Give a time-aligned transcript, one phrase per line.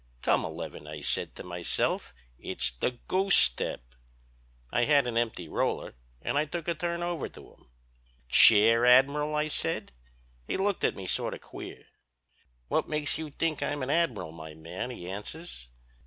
[0.23, 2.11] "Come eleven!" I said to myself.
[2.39, 3.81] "It's the goosestep!"
[4.71, 5.93] I had an empty roller,
[6.23, 7.69] and I took a turn over to him.'
[8.27, 9.91] "'"Chair, Admiral?" I said.
[10.47, 11.83] "'He looked at me sort of queer.
[12.67, 15.67] "'"What makes you think I'm an admiral, my man?" he answers.